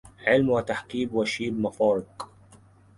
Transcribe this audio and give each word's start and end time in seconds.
علم 0.27 0.49
وتحكيم 0.49 1.15
وشيب 1.15 1.59
مفارق 1.59 2.29